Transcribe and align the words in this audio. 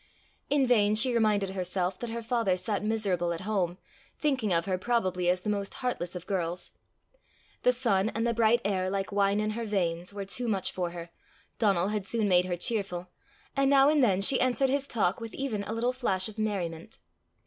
In 0.49 0.65
vain 0.65 0.95
she 0.95 1.13
reminded 1.13 1.51
herself 1.51 1.99
that 1.99 2.09
her 2.09 2.23
father 2.23 2.57
sat 2.57 2.83
miserable 2.83 3.33
at 3.33 3.41
home, 3.41 3.77
thinking 4.17 4.51
of 4.51 4.65
her 4.65 4.75
probably 4.79 5.29
as 5.29 5.41
the 5.43 5.49
most 5.51 5.75
heartless 5.75 6.15
of 6.15 6.25
girls; 6.25 6.71
the 7.61 7.71
sun, 7.71 8.09
and 8.15 8.25
the 8.25 8.33
bright 8.33 8.61
air 8.65 8.89
like 8.89 9.11
wine 9.11 9.39
in 9.39 9.51
her 9.51 9.63
veins, 9.63 10.11
were 10.11 10.25
too 10.25 10.47
much 10.47 10.71
for 10.71 10.89
her, 10.89 11.11
Donal 11.59 11.89
had 11.89 12.07
soon 12.07 12.27
made 12.27 12.45
her 12.45 12.57
cheerful, 12.57 13.11
and 13.55 13.69
now 13.69 13.89
and 13.89 14.03
then 14.03 14.21
she 14.21 14.41
answered 14.41 14.71
his 14.71 14.87
talk 14.87 15.21
with 15.21 15.35
even 15.35 15.61
a 15.65 15.71
little 15.71 15.93
flash 15.93 16.27
of 16.27 16.39
merriment. 16.39 16.97